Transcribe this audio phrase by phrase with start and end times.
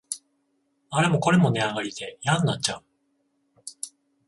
[0.89, 2.83] あれもこれも値上がりでやんなっちゃう